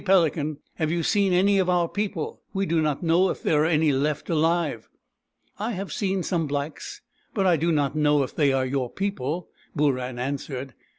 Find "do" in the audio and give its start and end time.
2.65-2.81, 7.55-7.71